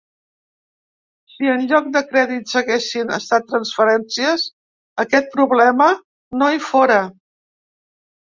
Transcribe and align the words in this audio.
Si 1.31 1.49
en 1.55 1.65
lloc 1.71 1.89
de 1.97 2.01
crèdits 2.13 2.55
haguessin 2.61 3.13
estat 3.19 3.45
transferències, 3.51 4.45
aquest 5.05 5.29
problema 5.37 5.91
no 6.41 6.51
hi 6.57 6.63
fóra. 6.71 6.99